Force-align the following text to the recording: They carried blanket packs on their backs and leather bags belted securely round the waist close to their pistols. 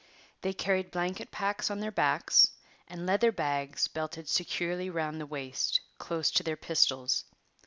They 0.41 0.51
carried 0.51 0.89
blanket 0.89 1.29
packs 1.29 1.69
on 1.69 1.79
their 1.79 1.91
backs 1.91 2.49
and 2.87 3.05
leather 3.05 3.31
bags 3.31 3.87
belted 3.87 4.27
securely 4.27 4.89
round 4.89 5.21
the 5.21 5.27
waist 5.27 5.79
close 5.99 6.31
to 6.31 6.41
their 6.41 6.57
pistols. 6.57 7.25